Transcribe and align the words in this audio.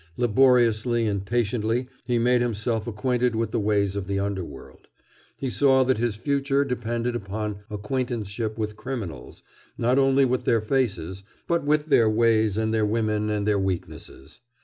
Laboriously 0.17 1.05
and 1.05 1.23
patiently 1.23 1.87
he 2.05 2.17
made 2.17 2.41
himself 2.41 2.87
acquainted 2.87 3.35
with 3.35 3.51
the 3.51 3.59
ways 3.59 3.95
of 3.95 4.07
the 4.07 4.17
underworld. 4.17 4.87
He 5.37 5.51
saw 5.51 5.83
that 5.83 5.97
all 5.97 6.01
his 6.01 6.15
future 6.15 6.65
depended 6.65 7.15
upon 7.15 7.59
acquaintanceship 7.69 8.57
with 8.57 8.75
criminals, 8.75 9.43
not 9.77 9.99
only 9.99 10.25
with 10.25 10.45
their 10.45 10.61
faces, 10.61 11.21
but 11.47 11.65
with 11.65 11.89
their 11.89 12.09
ways 12.09 12.57
and 12.57 12.73
their 12.73 12.83
women 12.83 13.29
and 13.29 13.47
their 13.47 13.59
weaknesses. 13.59 14.39